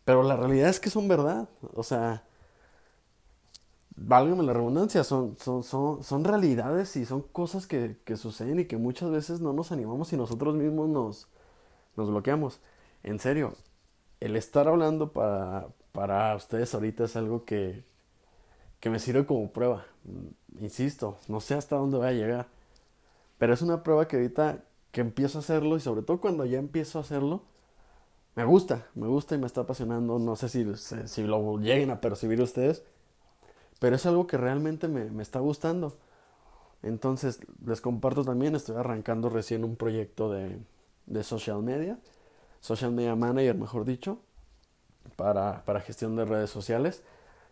Pero 0.05 0.23
la 0.23 0.35
realidad 0.35 0.69
es 0.69 0.79
que 0.79 0.89
son 0.89 1.07
verdad. 1.07 1.49
O 1.73 1.83
sea, 1.83 2.23
válgame 3.95 4.43
la 4.43 4.53
redundancia, 4.53 5.03
son, 5.03 5.37
son, 5.39 5.63
son, 5.63 6.03
son 6.03 6.23
realidades 6.23 6.95
y 6.95 7.05
son 7.05 7.21
cosas 7.21 7.67
que, 7.67 7.97
que, 8.05 8.17
suceden 8.17 8.59
y 8.59 8.65
que 8.65 8.77
muchas 8.77 9.11
veces 9.11 9.39
no 9.41 9.53
nos 9.53 9.71
animamos 9.71 10.11
y 10.13 10.17
nosotros 10.17 10.55
mismos 10.55 10.89
nos, 10.89 11.27
nos 11.95 12.09
bloqueamos. 12.09 12.59
En 13.03 13.19
serio, 13.19 13.53
el 14.19 14.35
estar 14.35 14.67
hablando 14.67 15.11
para, 15.11 15.67
para 15.91 16.35
ustedes 16.35 16.73
ahorita 16.73 17.05
es 17.05 17.15
algo 17.15 17.45
que, 17.45 17.83
que 18.83 18.89
me 18.89 18.99
sirve 18.99 19.25
como 19.25 19.49
prueba. 19.49 19.85
Insisto, 20.59 21.17
no 21.29 21.39
sé 21.39 21.53
hasta 21.53 21.77
dónde 21.77 21.95
voy 21.95 22.07
a 22.07 22.11
llegar. 22.11 22.47
Pero 23.37 23.53
es 23.53 23.61
una 23.61 23.81
prueba 23.81 24.09
que 24.09 24.17
ahorita 24.17 24.61
que 24.91 24.99
empiezo 24.99 25.37
a 25.37 25.39
hacerlo 25.39 25.77
y 25.77 25.79
sobre 25.79 26.01
todo 26.01 26.19
cuando 26.19 26.43
ya 26.43 26.59
empiezo 26.59 26.97
a 26.97 27.01
hacerlo, 27.03 27.43
me 28.35 28.43
gusta, 28.43 28.85
me 28.93 29.07
gusta 29.07 29.35
y 29.35 29.37
me 29.37 29.47
está 29.47 29.61
apasionando. 29.61 30.19
No 30.19 30.35
sé 30.35 30.49
si, 30.49 30.65
si 30.75 31.23
lo 31.23 31.59
lleguen 31.59 31.91
a 31.91 32.01
percibir 32.01 32.41
ustedes, 32.41 32.83
pero 33.79 33.95
es 33.95 34.05
algo 34.05 34.27
que 34.27 34.35
realmente 34.35 34.89
me, 34.89 35.05
me 35.05 35.23
está 35.23 35.39
gustando. 35.39 35.95
Entonces, 36.81 37.39
les 37.65 37.79
comparto 37.79 38.25
también, 38.25 38.53
estoy 38.53 38.75
arrancando 38.75 39.29
recién 39.29 39.63
un 39.63 39.77
proyecto 39.77 40.29
de, 40.29 40.59
de 41.05 41.23
social 41.23 41.63
media, 41.63 41.99
social 42.59 42.91
media 42.91 43.15
manager, 43.15 43.55
mejor 43.55 43.85
dicho, 43.85 44.19
para, 45.15 45.63
para 45.63 45.79
gestión 45.79 46.17
de 46.17 46.25
redes 46.25 46.49
sociales. 46.49 47.01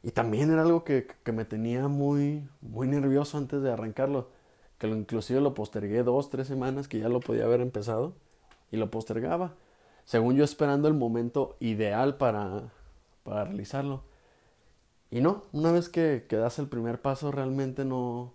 Y 0.03 0.12
también 0.12 0.51
era 0.51 0.63
algo 0.63 0.84
que, 0.84 1.08
que, 1.24 1.31
me 1.31 1.46
tenía 1.46 1.88
muy, 1.88 2.48
muy 2.62 2.88
nervioso 2.88 3.38
antes 3.38 3.62
de 3.62 3.72
arrancarlo. 3.72 4.29
Que 4.77 4.88
lo, 4.88 4.96
inclusive 4.96 5.41
lo 5.41 5.53
postergué 5.53 6.03
dos, 6.03 6.29
tres 6.29 6.48
semanas, 6.48 6.88
que 6.88 7.00
ya 7.00 7.10
lo 7.10 7.20
podía 7.20 7.46
haber 7.46 7.62
empezado. 7.62 8.13
Y 8.72 8.77
lo 8.77 8.89
postergaba. 8.89 9.53
Según 10.05 10.36
yo 10.36 10.43
esperando 10.43 10.88
el 10.88 10.96
momento 10.96 11.55
ideal 11.60 12.17
para, 12.17 12.72
para 13.24 13.46
realizarlo. 13.46 14.03
Y 15.12 15.22
no, 15.22 15.43
una 15.51 15.72
vez 15.72 15.89
que, 15.89 16.25
que, 16.27 16.38
das 16.38 16.58
el 16.58 16.67
primer 16.67 17.01
paso 17.01 17.31
realmente 17.31 17.86
no, 17.86 18.34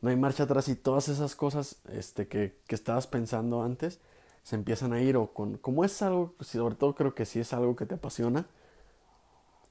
no 0.00 0.10
hay 0.10 0.16
marcha 0.16 0.44
atrás 0.44 0.68
y 0.68 0.76
todas 0.76 1.08
esas 1.08 1.34
cosas 1.34 1.80
este, 1.90 2.28
que, 2.28 2.56
que 2.66 2.74
estabas 2.76 3.06
pensando 3.08 3.62
antes 3.62 4.00
se 4.44 4.56
empiezan 4.56 4.92
a 4.92 5.00
ir 5.00 5.16
o 5.16 5.32
con, 5.32 5.56
como 5.58 5.84
es 5.84 6.00
algo, 6.02 6.34
sobre 6.40 6.76
todo 6.76 6.94
creo 6.94 7.14
que 7.14 7.24
sí 7.24 7.40
es 7.40 7.52
algo 7.52 7.74
que 7.74 7.86
te 7.86 7.96
apasiona 7.96 8.46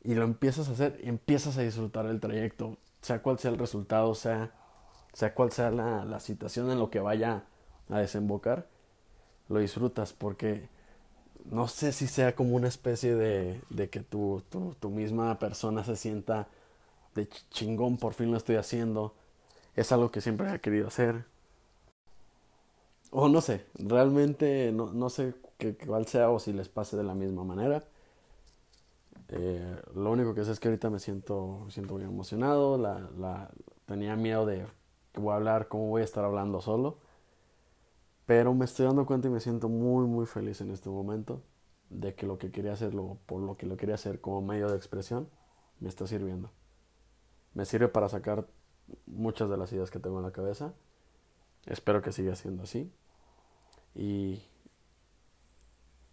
y 0.03 0.15
lo 0.15 0.23
empiezas 0.23 0.69
a 0.69 0.73
hacer 0.73 0.99
y 1.03 1.09
empiezas 1.09 1.57
a 1.57 1.61
disfrutar 1.61 2.05
el 2.07 2.19
trayecto, 2.19 2.77
sea 3.01 3.21
cual 3.21 3.39
sea 3.39 3.51
el 3.51 3.57
resultado, 3.57 4.15
sea, 4.15 4.51
sea 5.13 5.33
cual 5.33 5.51
sea 5.51 5.71
la, 5.71 6.05
la 6.05 6.19
situación 6.19 6.69
en 6.71 6.79
lo 6.79 6.89
que 6.89 6.99
vaya 6.99 7.43
a 7.89 7.99
desembocar, 7.99 8.67
lo 9.49 9.59
disfrutas 9.59 10.13
porque 10.13 10.67
no 11.45 11.67
sé 11.67 11.91
si 11.91 12.07
sea 12.07 12.35
como 12.35 12.55
una 12.55 12.67
especie 12.67 13.15
de, 13.15 13.61
de 13.69 13.89
que 13.89 14.01
tu, 14.01 14.43
tu, 14.49 14.75
tu 14.79 14.89
misma 14.89 15.39
persona 15.39 15.83
se 15.83 15.95
sienta 15.95 16.47
de 17.15 17.27
chingón, 17.51 17.97
por 17.97 18.13
fin 18.13 18.31
lo 18.31 18.37
estoy 18.37 18.55
haciendo, 18.55 19.13
es 19.75 19.91
algo 19.91 20.11
que 20.11 20.21
siempre 20.21 20.53
he 20.53 20.59
querido 20.59 20.87
hacer, 20.87 21.25
o 23.11 23.29
no 23.29 23.41
sé, 23.41 23.65
realmente 23.75 24.71
no, 24.73 24.91
no 24.91 25.09
sé 25.09 25.35
qué, 25.57 25.75
cuál 25.75 26.07
sea 26.07 26.29
o 26.31 26.39
si 26.39 26.51
les 26.51 26.67
pase 26.67 26.97
de 26.97 27.03
la 27.03 27.13
misma 27.13 27.43
manera. 27.43 27.83
Eh, 29.35 29.81
lo 29.95 30.11
único 30.11 30.35
que 30.35 30.45
sé 30.45 30.51
es 30.51 30.59
que 30.59 30.67
ahorita 30.67 30.91
me 30.91 30.99
siento, 30.99 31.65
siento 31.69 31.95
muy 31.95 32.03
emocionado. 32.03 32.77
La, 32.77 33.49
tenía 33.85 34.15
miedo 34.15 34.45
de 34.45 34.65
que 35.11 35.19
voy 35.19 35.33
a 35.33 35.35
hablar, 35.35 35.67
cómo 35.67 35.87
voy 35.87 36.01
a 36.03 36.05
estar 36.05 36.23
hablando 36.23 36.61
solo. 36.61 36.99
Pero 38.27 38.53
me 38.53 38.65
estoy 38.65 38.85
dando 38.85 39.05
cuenta 39.05 39.27
y 39.27 39.31
me 39.31 39.39
siento 39.39 39.69
muy, 39.69 40.05
muy 40.05 40.25
feliz 40.27 40.61
en 40.61 40.71
este 40.71 40.89
momento 40.89 41.41
de 41.89 42.15
que 42.15 42.25
lo 42.25 42.37
que 42.37 42.51
quería 42.51 42.73
hacerlo, 42.73 43.17
por 43.25 43.41
lo 43.41 43.57
que 43.57 43.65
lo 43.65 43.75
quería 43.75 43.95
hacer 43.95 44.21
como 44.21 44.41
medio 44.41 44.69
de 44.69 44.77
expresión, 44.77 45.29
me 45.79 45.89
está 45.89 46.05
sirviendo. 46.07 46.51
Me 47.53 47.65
sirve 47.65 47.87
para 47.87 48.09
sacar 48.09 48.47
muchas 49.07 49.49
de 49.49 49.57
las 49.57 49.71
ideas 49.73 49.91
que 49.91 49.99
tengo 49.99 50.19
en 50.19 50.25
la 50.25 50.31
cabeza. 50.31 50.73
Espero 51.65 52.01
que 52.01 52.11
siga 52.11 52.35
siendo 52.35 52.63
así. 52.63 52.91
Y, 53.95 54.43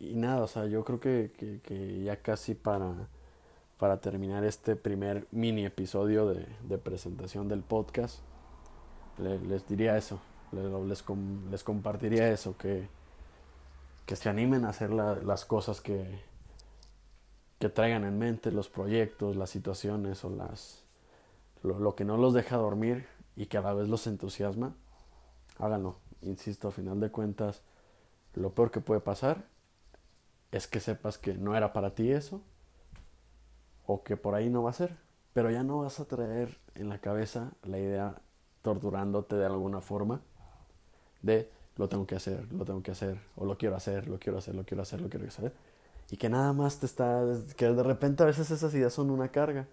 y 0.01 0.15
nada, 0.15 0.43
o 0.43 0.49
sea, 0.49 0.67
yo 0.67 0.83
creo 0.85 0.99
que, 0.99 1.31
que, 1.37 1.61
que 1.61 2.03
ya 2.03 2.17
casi 2.17 2.55
para, 2.55 3.09
para 3.79 4.01
terminar 4.01 4.45
este 4.45 4.75
primer 4.75 5.27
mini 5.31 5.67
episodio 5.67 6.27
de, 6.27 6.47
de 6.67 6.79
presentación 6.79 7.49
del 7.49 7.63
podcast, 7.63 8.21
les 9.19 9.69
diría 9.69 9.99
eso, 9.99 10.19
les, 10.53 11.05
les, 11.51 11.63
compartiría 11.63 12.33
eso, 12.33 12.57
que, 12.57 12.89
que 14.07 14.17
se 14.17 14.31
animen 14.31 14.65
a 14.65 14.71
hacer 14.71 14.91
la, 14.91 15.17
las 15.17 15.45
cosas 15.45 15.83
que, 15.83 16.19
que 17.59 17.69
traigan 17.69 18.05
en 18.05 18.19
mente, 18.19 18.51
los 18.51 18.71
proyectos, 18.71 19.37
las 19.37 19.51
situaciones 19.51 20.25
o 20.25 20.31
las, 20.31 20.83
lo, 21.63 21.95
que 21.95 22.07
no 22.07 22.17
los 22.17 22.33
deja 22.33 22.57
dormir 22.57 23.07
y 23.37 23.47
que 23.47 23.59
a 23.59 23.61
vez 23.61 23.89
los 23.89 24.07
entusiasma, 24.07 24.75
háganlo. 25.59 25.97
Insisto, 26.23 26.69
a 26.69 26.71
final 26.71 27.01
de 27.01 27.11
cuentas, 27.11 27.63
lo 28.35 28.51
peor 28.51 28.71
que 28.71 28.81
puede 28.81 29.01
pasar 29.01 29.45
es 30.53 30.67
que 30.67 30.81
sepas 30.81 31.19
que 31.19 31.35
no 31.35 31.57
era 31.57 31.73
para 31.73 31.95
ti 31.95 32.11
eso 32.11 32.41
o 33.87 34.03
que 34.03 34.17
por 34.17 34.35
ahí 34.35 34.51
no 34.51 34.63
va 34.63 34.71
a 34.71 34.75
ser, 34.75 34.97
pero 35.33 35.51
ya 35.51 35.63
no 35.63 35.79
vas 35.79 36.01
a 36.01 36.05
traer 36.05 36.59
en 36.75 36.89
la 36.89 36.99
cabeza 36.99 37.53
la 37.63 37.79
idea 37.79 38.21
torturándote 38.63 39.37
de 39.37 39.47
alguna 39.47 39.81
forma 39.81 40.21
de 41.23 41.51
lo 41.77 41.89
tengo 41.89 42.07
que 42.07 42.15
hacer, 42.17 42.53
lo 42.53 42.65
tengo 42.65 42.83
que 42.83 42.91
hacer, 42.91 43.19
o 43.37 43.45
lo 43.45 43.57
quiero 43.57 43.77
hacer, 43.77 44.09
lo 44.09 44.19
quiero 44.19 44.39
hacer, 44.39 44.55
lo 44.55 44.65
quiero 44.65 44.83
hacer, 44.83 45.01
lo 45.01 45.09
quiero 45.09 45.27
hacer. 45.27 45.53
Y 46.11 46.17
que 46.17 46.29
nada 46.29 46.53
más 46.53 46.79
te 46.79 46.87
está, 46.87 47.25
que 47.57 47.67
de 47.67 47.83
repente 47.83 48.23
a 48.23 48.27
veces 48.27 48.51
esas 48.51 48.75
ideas 48.75 48.93
son 48.93 49.11
una 49.11 49.29
carga. 49.29 49.67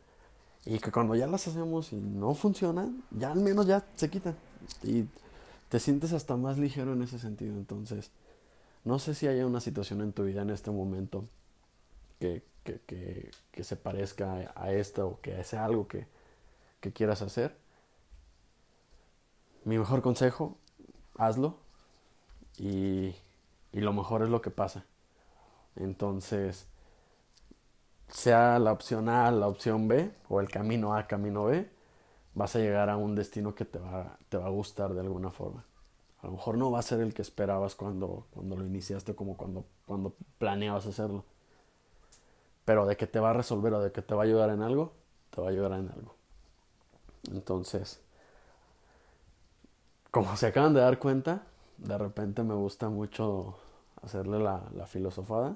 Y 0.65 0.79
que 0.79 0.91
cuando 0.91 1.15
ya 1.15 1.27
las 1.27 1.48
hacemos 1.48 1.91
y 1.93 1.96
no 1.98 2.34
funcionan, 2.34 3.03
ya 3.12 3.31
al 3.31 3.39
menos 3.39 3.65
ya 3.65 3.86
se 3.96 4.10
quitan. 4.10 4.36
Y 4.84 5.05
te 5.69 5.79
sientes 5.79 6.13
hasta 6.13 6.36
más 6.36 6.57
ligero 6.57 6.93
en 6.93 7.01
ese 7.01 7.19
sentido. 7.19 7.55
Entonces, 7.55 8.12
no 8.88 9.00
sé 9.00 9.13
si 9.13 9.27
haya 9.27 9.46
una 9.46 9.60
situación 9.60 10.00
en 10.01 10.13
tu 10.13 10.24
vida 10.24 10.41
en 10.44 10.50
este 10.50 10.72
momento 10.72 11.25
que, 12.20 12.41
que, 12.63 13.29
que, 13.51 13.63
se 13.63 13.75
parezca 13.75 14.53
a, 14.56 14.72
esta 14.72 15.06
o 15.06 15.20
que 15.20 15.44
sea 15.44 15.65
algo 15.65 15.89
que, 15.89 16.08
que 16.79 16.94
quieras 16.94 17.22
hacer. 17.22 17.58
Mi 19.65 19.77
mejor 19.77 20.01
consejo, 20.01 20.58
hazlo 21.17 21.58
y, 22.58 23.13
y 23.74 23.82
lo 23.82 23.91
mejor 23.91 24.24
es 24.24 24.29
lo 24.29 24.41
que 24.41 24.51
pasa. 24.51 24.86
Entonces, 25.75 26.65
sea 28.08 28.58
la 28.58 28.72
opción 28.72 29.10
A, 29.10 29.29
la 29.32 29.50
opción 29.50 29.89
B 29.89 30.13
o 30.29 30.39
el 30.39 30.50
camino 30.50 30.96
A, 30.96 31.08
camino 31.08 31.44
B, 31.44 31.70
vas 32.36 32.56
a 32.56 32.60
llegar 32.60 32.89
a 32.89 32.96
un 32.96 33.15
destino 33.15 33.53
que 33.53 33.65
te 33.65 33.79
va, 33.79 34.17
te 34.29 34.38
va 34.38 34.46
a 34.46 34.50
gustar 34.50 34.94
de 34.94 35.01
alguna 35.01 35.29
forma. 35.29 35.65
A 36.27 36.29
lo 36.29 36.36
mejor 36.36 36.57
no 36.57 36.69
va 36.69 36.79
a 36.79 36.81
ser 36.81 37.00
el 37.00 37.13
que 37.13 37.22
esperabas 37.22 37.75
cuando, 37.75 38.25
cuando 38.31 38.57
lo 38.57 38.65
iniciaste, 38.65 39.15
como 39.15 39.38
cuando, 39.38 39.63
cuando 39.86 40.13
planeabas 40.39 40.86
hacerlo. 40.86 41.24
Pero 42.65 42.86
de 42.86 42.98
que 42.98 43.07
te 43.07 43.22
va 43.22 43.29
a 43.29 43.34
resolver 43.34 43.74
o 43.74 43.79
de 43.79 43.93
que 43.93 44.01
te 44.01 44.13
va 44.13 44.24
a 44.24 44.25
ayudar 44.25 44.50
en 44.50 44.62
algo, 44.62 44.91
te 45.29 45.39
va 45.39 45.48
a 45.48 45.51
ayudar 45.51 45.72
en 45.79 45.88
algo. 45.88 46.15
Entonces, 47.31 48.01
como 50.12 50.36
se 50.36 50.48
acaban 50.48 50.74
de 50.74 50.81
dar 50.81 51.00
cuenta, 51.00 51.43
de 51.77 51.98
repente 51.98 52.43
me 52.43 52.55
gusta 52.55 52.89
mucho 52.89 53.55
hacerle 54.01 54.38
la, 54.38 54.60
filosofada. 54.86 55.55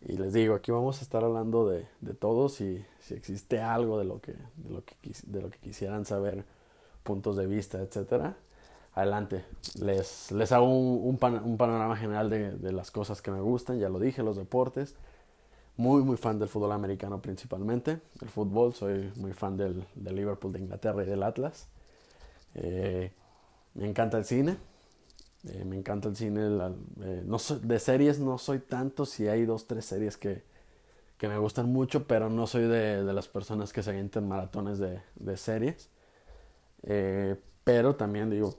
Y 0.00 0.16
les 0.16 0.32
digo, 0.32 0.56
aquí 0.56 0.72
vamos 0.72 0.98
a 0.98 1.02
estar 1.02 1.22
hablando 1.22 1.68
de, 1.68 1.86
de 2.00 2.14
todo, 2.14 2.48
si, 2.48 2.84
si 2.98 3.14
existe 3.14 3.60
algo 3.60 3.96
de 4.00 4.06
lo, 4.06 4.20
que, 4.20 4.32
de, 4.32 4.70
lo 4.70 4.84
que, 4.84 4.96
de 5.22 5.40
lo 5.40 5.50
que 5.50 5.58
quisieran 5.58 6.04
saber, 6.04 6.44
puntos 7.04 7.36
de 7.36 7.46
vista, 7.46 7.80
etcétera 7.80 8.34
adelante. 8.96 9.44
Les, 9.80 10.32
les 10.32 10.52
hago 10.52 10.68
un, 10.68 11.18
un, 11.20 11.56
panorama 11.56 11.96
general 11.96 12.30
de, 12.30 12.52
de, 12.52 12.72
las 12.72 12.90
cosas 12.90 13.20
que 13.22 13.30
me 13.30 13.40
gustan, 13.40 13.78
ya 13.78 13.88
lo 13.88 14.00
dije, 14.00 14.22
los 14.22 14.36
deportes. 14.36 14.96
Muy, 15.76 16.02
muy 16.02 16.16
fan 16.16 16.38
del 16.38 16.48
fútbol 16.48 16.72
americano 16.72 17.20
principalmente. 17.20 18.00
El 18.22 18.30
fútbol, 18.30 18.72
soy 18.72 19.12
muy 19.16 19.34
fan 19.34 19.58
del, 19.58 19.86
del 19.94 20.16
Liverpool 20.16 20.50
de 20.52 20.60
Inglaterra 20.60 21.02
y 21.04 21.06
del 21.06 21.22
Atlas. 21.22 21.68
Eh, 22.54 23.12
me 23.74 23.86
encanta 23.86 24.16
el 24.16 24.24
cine. 24.24 24.56
Eh, 25.46 25.64
me 25.66 25.76
encanta 25.76 26.08
el 26.08 26.16
cine. 26.16 26.40
Eh, 27.02 27.22
no 27.26 27.36
de 27.62 27.78
series 27.78 28.18
no 28.18 28.38
soy 28.38 28.60
tanto. 28.60 29.04
Si 29.04 29.28
hay 29.28 29.44
dos, 29.44 29.66
tres 29.66 29.84
series 29.84 30.16
que, 30.16 30.42
que 31.18 31.28
me 31.28 31.36
gustan 31.36 31.70
mucho, 31.70 32.06
pero 32.06 32.30
no 32.30 32.46
soy 32.46 32.62
de, 32.62 33.04
de 33.04 33.12
las 33.12 33.28
personas 33.28 33.74
que 33.74 33.82
se 33.82 33.90
avientan 33.90 34.26
maratones 34.26 34.78
de, 34.78 35.02
de 35.16 35.36
series. 35.36 35.90
Pero 37.66 37.96
también 37.96 38.30
digo, 38.30 38.54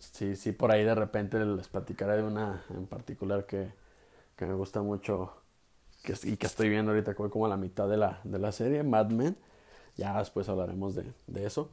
si, 0.00 0.36
si 0.36 0.52
por 0.52 0.72
ahí 0.72 0.84
de 0.84 0.94
repente 0.94 1.38
les 1.44 1.68
platicaré 1.68 2.16
de 2.16 2.22
una 2.22 2.64
en 2.70 2.86
particular 2.86 3.44
que, 3.44 3.70
que 4.36 4.46
me 4.46 4.54
gusta 4.54 4.80
mucho 4.80 5.34
y 6.22 6.38
que 6.38 6.46
estoy 6.46 6.70
viendo 6.70 6.92
ahorita 6.92 7.14
como 7.14 7.46
la 7.46 7.58
mitad 7.58 7.86
de 7.90 7.98
la, 7.98 8.20
de 8.24 8.38
la 8.38 8.50
serie, 8.50 8.84
Mad 8.84 9.10
Men. 9.10 9.36
Ya 9.98 10.18
después 10.18 10.48
hablaremos 10.48 10.94
de, 10.94 11.12
de 11.26 11.44
eso. 11.44 11.68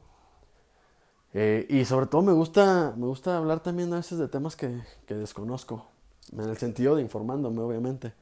Eh, 1.32 1.66
y 1.70 1.86
sobre 1.86 2.04
todo 2.04 2.20
me 2.20 2.32
gusta, 2.32 2.92
me 2.94 3.06
gusta 3.06 3.38
hablar 3.38 3.60
también 3.60 3.90
a 3.94 3.96
veces 3.96 4.18
de 4.18 4.28
temas 4.28 4.54
que, 4.54 4.82
que 5.06 5.14
desconozco. 5.14 5.86
En 6.30 6.40
el 6.40 6.58
sentido 6.58 6.94
de 6.94 7.00
informándome, 7.00 7.62
obviamente. 7.62 8.12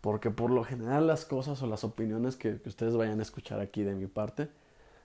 Porque 0.00 0.30
por 0.30 0.50
lo 0.50 0.64
general 0.64 1.06
las 1.06 1.26
cosas 1.26 1.60
o 1.60 1.66
las 1.66 1.84
opiniones 1.84 2.36
que, 2.36 2.58
que 2.58 2.70
ustedes 2.70 2.96
vayan 2.96 3.20
a 3.20 3.22
escuchar 3.22 3.60
aquí 3.60 3.82
de 3.82 3.94
mi 3.94 4.06
parte 4.06 4.48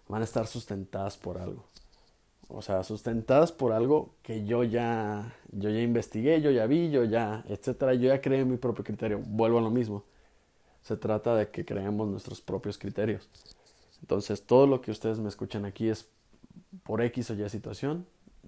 van 0.07 0.21
a 0.21 0.25
estar 0.25 0.47
sustentadas 0.47 1.17
por 1.17 1.37
algo. 1.37 1.65
O 2.53 2.61
sea, 2.61 2.83
sustentadas 2.83 3.51
por 3.51 3.71
algo 3.71 4.13
que 4.23 4.45
yo 4.45 4.63
ya, 4.63 5.33
yo 5.51 5.69
ya 5.69 5.81
investigué, 5.81 6.41
yo 6.41 6.51
ya 6.51 6.65
vi, 6.67 6.91
yo 6.91 7.05
ya, 7.05 7.43
etcétera. 7.47 7.93
Yo 7.93 8.09
ya 8.09 8.21
creé 8.21 8.43
mi 8.45 8.57
propio 8.57 8.83
criterio. 8.83 9.19
Vuelvo 9.25 9.59
a 9.59 9.61
lo 9.61 9.69
mismo. 9.69 10.03
Se 10.81 10.97
trata 10.97 11.35
de 11.35 11.49
que 11.49 11.63
creemos 11.63 12.07
nuestros 12.09 12.41
propios 12.41 12.77
criterios. 12.77 13.29
Entonces, 14.01 14.43
todo 14.45 14.67
lo 14.67 14.81
que 14.81 14.91
ustedes 14.91 15.19
me 15.19 15.29
escuchan 15.29 15.65
aquí 15.65 15.89
es 15.89 16.07
por 16.83 17.01
X 17.01 17.31
o 17.31 17.33
Y 17.35 17.49
situación, 17.49 18.05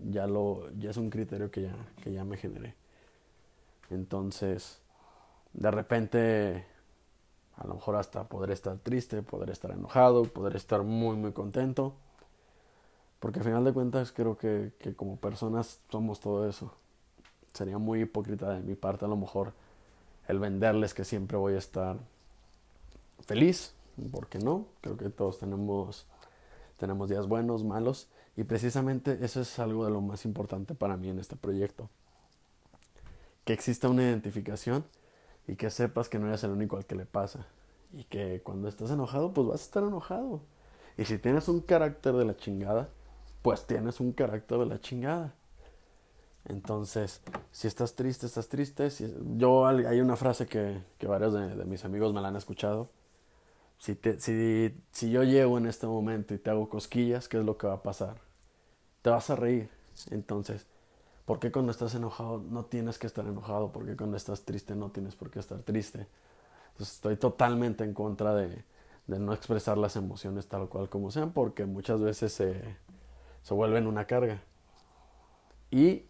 ya, 0.10 0.28
lo, 0.28 0.72
ya 0.80 0.90
es 0.90 0.98
un 0.98 1.10
criterio 1.10 1.52
que 1.52 1.64
ya, 1.64 1.76
que 2.04 2.12
ya 2.12 2.26
me 2.26 2.38
generé. 2.38 2.76
Entonces, 3.90 4.80
de 5.54 5.72
repente, 5.72 6.66
a 7.56 7.68
lo 7.68 7.76
mejor 7.76 7.96
hasta 7.96 8.28
podré 8.28 8.54
estar 8.54 8.78
triste, 8.80 9.22
podré 9.22 9.54
estar 9.54 9.72
enojado, 9.72 10.24
podré 10.24 10.58
estar 10.58 10.84
muy, 10.84 11.16
muy 11.16 11.32
contento. 11.32 11.96
Porque 13.24 13.40
al 13.40 13.46
final 13.46 13.64
de 13.64 13.72
cuentas 13.72 14.12
creo 14.12 14.38
que, 14.38 14.74
como 14.98 15.16
personas 15.16 15.80
somos 15.90 16.20
todo 16.20 16.46
eso. 16.46 16.74
Sería 17.54 17.78
muy 17.78 18.02
hipócrita 18.02 18.50
de 18.50 18.60
mi 18.60 18.76
parte 18.76 19.06
a 19.06 19.08
lo 19.08 19.16
mejor 19.16 19.54
el 20.28 20.40
venderles 20.40 20.94
que 20.94 21.06
siempre 21.06 21.38
voy 21.38 21.54
a 21.54 21.58
estar 21.58 21.96
feliz, 23.26 23.76
porque 24.12 24.40
no, 24.40 24.66
creo 24.82 24.98
que 24.98 25.10
todos 25.10 25.40
tenemos, 25.40 26.06
tenemos 26.76 27.08
días 27.08 27.30
buenos, 27.30 27.64
malos, 27.64 28.10
y 28.36 28.44
precisamente 28.44 29.18
eso 29.22 29.40
es 29.40 29.58
algo 29.58 29.86
de 29.86 29.92
lo 29.92 30.02
más 30.02 30.26
importante 30.26 30.76
para 30.76 30.98
mí 30.98 31.08
en 31.08 31.18
este 31.18 31.38
proyecto. 31.38 31.90
Que 33.46 33.54
exista 33.54 33.88
una 33.88 34.04
identificación 34.04 34.84
y 35.48 35.56
que 35.56 35.70
sepas 35.70 36.10
que 36.10 36.20
no 36.20 36.28
eres 36.28 36.44
el 36.44 36.52
único 36.52 36.76
al 36.76 36.86
que 36.86 36.96
le 36.96 37.06
pasa. 37.06 37.48
Y 37.94 38.04
que 38.04 38.42
cuando 38.44 38.68
estás 38.68 38.92
enojado, 38.92 39.34
pues 39.34 39.48
vas 39.48 39.62
a 39.62 39.64
estar 39.64 39.84
enojado. 39.84 40.42
Y 40.98 41.06
si 41.06 41.18
tienes 41.20 41.48
un 41.48 41.62
carácter 41.62 42.16
de 42.16 42.26
la 42.26 42.36
chingada, 42.36 42.90
pues 43.44 43.68
tienes 43.68 44.00
un 44.00 44.14
carácter 44.14 44.58
de 44.58 44.66
la 44.66 44.80
chingada. 44.80 45.36
Entonces, 46.46 47.22
si 47.52 47.68
estás 47.68 47.94
triste, 47.94 48.26
estás 48.26 48.48
triste. 48.48 48.90
Si, 48.90 49.14
yo 49.38 49.68
hay 49.68 50.02
una 50.02 50.16
frase 50.16 50.48
que, 50.48 50.82
que 50.98 51.08
varios 51.08 51.34
de, 51.34 51.66
mis 51.66 51.86
amigos 51.86 52.14
me 52.14 52.22
la 52.22 52.30
han 52.30 52.38
escuchado. 52.38 52.90
Si, 53.78 53.96
te, 53.96 54.20
si, 54.20 54.74
si 54.92 55.12
yo 55.12 55.24
llego 55.24 55.58
en 55.58 55.68
este 55.68 55.86
momento 55.88 56.34
y 56.34 56.38
te 56.38 56.50
hago 56.50 56.70
cosquillas, 56.70 57.28
¿qué 57.28 57.38
es 57.38 57.46
lo 57.46 57.58
que 57.58 57.68
va 57.68 57.74
a 57.74 57.84
pasar? 57.84 58.16
Te 59.02 59.10
vas 59.10 59.30
a 59.30 59.36
reír. 59.36 59.70
Entonces, 60.10 60.66
¿por 61.26 61.40
qué 61.40 61.52
cuando 61.52 61.72
estás 61.72 61.94
enojado 61.96 62.38
no 62.38 62.64
tienes 62.66 62.98
que 62.98 63.08
estar 63.08 63.26
enojado? 63.26 63.74
¿Por 63.74 63.86
qué 63.86 63.98
cuando 63.98 64.16
estás 64.16 64.44
triste 64.44 64.74
no 64.74 64.90
tienes 64.90 65.16
por 65.16 65.30
qué 65.30 65.40
estar 65.40 65.60
triste? 65.64 66.08
Estoy 66.80 67.18
totalmente 67.18 67.84
en 67.84 67.94
contra 67.94 68.34
de, 68.36 68.64
de 69.08 69.20
no 69.20 69.34
expresar 69.34 69.78
las 69.78 69.98
emociones 69.98 70.48
tal 70.48 70.70
cual 70.70 70.88
como 70.88 71.12
sean, 71.12 71.32
porque 71.32 71.66
muchas 71.66 72.00
veces 72.00 72.32
se, 72.32 72.78
se 73.44 73.54
vuelven 73.54 73.88
una 73.88 74.06
carga. 74.06 74.42
Y 75.70 76.04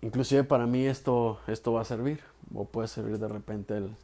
inclusive 0.00 0.44
para 0.44 0.66
mí 0.66 0.86
esto, 0.86 1.40
esto 1.46 1.72
va 1.72 1.80
a 1.80 1.84
servir, 1.84 2.20
o 2.54 2.66
puede 2.66 2.88
servir 2.88 3.18
de 3.18 3.28
repente 3.28 3.76
el, 3.76 3.96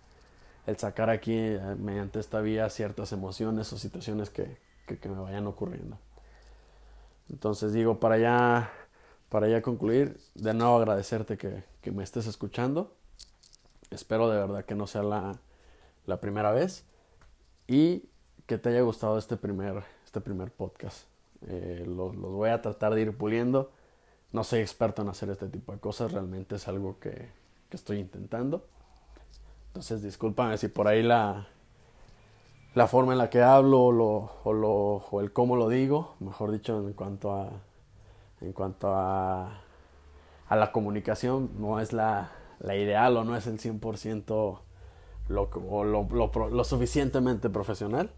el 0.67 0.77
sacar 0.79 1.11
aquí 1.11 1.35
eh, 1.35 1.61
mediante 1.79 2.21
esta 2.21 2.41
vía 2.41 2.69
ciertas 2.71 3.13
emociones 3.13 3.73
o 3.73 3.79
situaciones 3.79 4.31
que, 4.31 4.57
que, 4.87 4.99
que, 4.99 5.09
me 5.09 5.21
vayan 5.21 5.47
ocurriendo. 5.47 5.99
Entonces 7.31 7.73
digo, 7.73 8.01
para 8.01 8.19
ya, 8.19 8.73
para 9.29 9.49
ya 9.49 9.61
concluir, 9.63 10.19
de 10.35 10.55
nuevo 10.55 10.77
agradecerte 10.77 11.37
que, 11.37 11.65
que 11.83 11.91
me 11.91 12.03
estés 12.03 12.27
escuchando. 12.27 12.95
Espero 13.91 14.29
de 14.31 14.39
verdad 14.39 14.65
que 14.65 14.75
no 14.75 14.87
sea 14.87 15.03
la, 15.03 15.39
la 16.07 16.21
primera 16.21 16.53
vez 16.53 16.85
y 17.67 18.09
que 18.47 18.59
te 18.59 18.71
haya 18.71 18.81
gustado 18.81 19.19
este 19.19 19.37
primer, 19.37 19.83
este 20.05 20.21
primer 20.21 20.51
podcast. 20.51 21.07
Eh, 21.47 21.85
los, 21.87 22.17
los, 22.17 22.33
voy 22.33 22.51
a 22.51 22.61
tratar 22.61 22.95
de 22.95 23.03
ir 23.03 23.17
puliendo. 23.17 23.71
No 24.33 24.45
soy 24.45 24.61
experto 24.61 25.03
en 25.03 25.09
hacer 25.09 25.31
este 25.31 25.49
tipo 25.49 25.73
de 25.73 25.79
cosas, 25.79 26.13
realmente 26.13 26.57
es 26.57 26.69
algo 26.69 26.99
que, 26.99 27.29
que 27.71 27.77
estoy 27.77 27.99
intentando. 27.99 28.67
Entonces, 29.69 30.03
discúlpame 30.03 30.59
si 30.59 30.69
por 30.69 30.89
ahí 30.89 31.03
la, 31.03 31.47
la 32.75 32.87
forma 32.87 33.13
en 33.13 33.19
la 33.19 33.31
que 33.31 33.43
hablo 33.43 33.85
o, 33.85 33.93
lo, 33.93 34.31
o, 34.45 34.53
lo, 34.53 35.21
el 35.21 35.33
cómo 35.33 35.57
lo 35.57 35.69
digo, 35.69 36.17
mejor 36.21 36.51
dicho, 36.51 36.79
en 36.79 36.93
cuanto 36.93 37.35
a, 37.35 37.51
en 38.41 38.53
cuanto 38.53 38.95
a, 38.95 39.61
a 40.49 40.57
la 40.57 40.73
comunicación, 40.73 41.51
no 41.59 41.81
es 41.81 41.93
la, 41.93 42.33
la 42.61 42.77
ideal 42.77 43.17
o 43.17 43.25
no 43.25 43.37
es 43.37 43.47
el 43.47 43.59
100% 43.59 44.59
lo, 45.29 45.43
o 45.43 45.85
lo, 45.85 46.09
lo, 46.11 46.49
lo 46.51 46.65
suficientemente 46.65 47.51
profesional. 47.51 48.11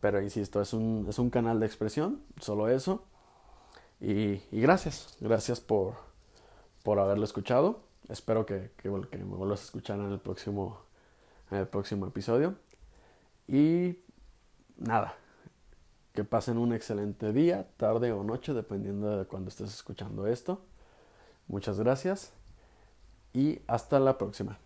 Pero 0.00 0.20
insisto, 0.22 0.60
es 0.60 0.72
un, 0.72 1.06
es 1.08 1.18
un 1.18 1.30
canal 1.30 1.60
de 1.60 1.66
expresión, 1.66 2.22
solo 2.40 2.68
eso. 2.68 3.04
Y, 4.00 4.36
gracias, 4.50 5.16
gracias 5.20 5.60
por, 5.60 5.94
por 6.82 6.98
haberlo 6.98 7.24
escuchado. 7.24 7.82
Espero 8.08 8.46
que, 8.46 8.70
que, 8.78 8.90
que, 9.10 9.18
me 9.18 9.36
vuelvas 9.36 9.60
a 9.60 9.64
escuchar 9.64 9.98
en 9.98 10.10
el 10.10 10.18
próximo, 10.18 10.80
en 11.50 11.58
el 11.58 11.68
próximo 11.68 12.06
episodio. 12.06 12.54
Y 13.46 13.98
nada, 14.78 15.14
que 16.14 16.24
pasen 16.24 16.56
un 16.56 16.72
excelente 16.72 17.32
día, 17.32 17.68
tarde 17.76 18.12
o 18.12 18.24
noche, 18.24 18.54
dependiendo 18.54 19.18
de 19.18 19.26
cuando 19.26 19.48
estés 19.50 19.72
escuchando 19.74 20.26
esto. 20.26 20.62
Muchas 21.46 21.78
gracias 21.78 22.32
y 23.34 23.60
hasta 23.66 24.00
la 24.00 24.16
próxima. 24.16 24.58